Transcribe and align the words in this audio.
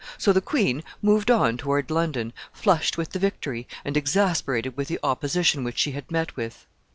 So 0.17 0.33
the 0.33 0.41
queen 0.41 0.83
moved 1.03 1.29
on 1.29 1.57
toward 1.57 1.91
London, 1.91 2.33
flushed 2.51 2.97
with 2.97 3.11
the 3.11 3.19
victory, 3.19 3.67
and 3.85 3.95
exasperated 3.95 4.75
with 4.75 4.87
the 4.87 4.97
opposition 5.03 5.63
which 5.63 5.77
she 5.77 5.91
had 5.91 6.09
met 6.09 6.35
with. 6.35 6.65